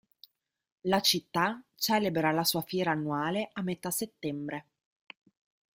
[0.85, 4.65] La città celebra la sua fiera annuale a metà settembre.